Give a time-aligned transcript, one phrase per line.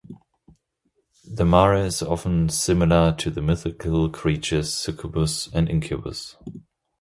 [1.31, 6.37] The mare is often similar to the mythical creatures succubus and incubus.